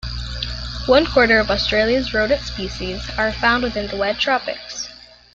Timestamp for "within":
3.61-3.85